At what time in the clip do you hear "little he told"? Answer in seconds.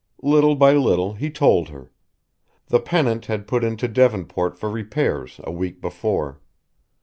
0.73-1.69